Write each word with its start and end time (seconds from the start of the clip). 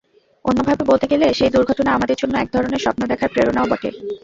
অন্যভাবে 0.45 0.83
বলতে 0.85 1.05
গেলে, 1.07 1.27
সেই 1.33 1.49
দুর্ঘটনা 1.49 1.89
আমাদের 1.93 2.19
জন্য 2.21 2.33
একধরনের 2.37 2.83
স্বপ্ন 2.85 3.01
দেখার 3.07 3.29
প্রেরণাও 3.33 3.69
বটে। 3.71 3.89